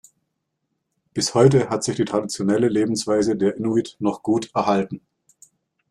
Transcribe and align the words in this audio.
Bis 1.13 1.35
heute 1.35 1.69
hat 1.69 1.83
sich 1.83 1.95
die 1.95 2.05
traditionelle 2.05 2.69
Lebensweise 2.69 3.35
der 3.37 3.55
Inuit 3.55 3.97
noch 3.99 4.23
gut 4.23 4.49
erhalten. 4.55 5.01